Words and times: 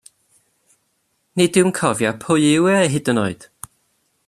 Nid 1.37 1.59
yw'n 1.61 1.75
cofio 1.79 2.13
pwy 2.25 2.49
yw 2.55 2.69
e, 2.79 2.81
hyd 2.95 3.13
yn 3.15 3.23
oed. 3.27 3.41